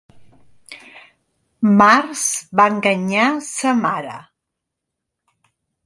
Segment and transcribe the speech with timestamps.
[1.83, 2.25] Març
[2.61, 4.19] va enganyar sa mare.